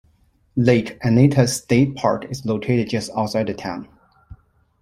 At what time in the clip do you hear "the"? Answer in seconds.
3.45-3.53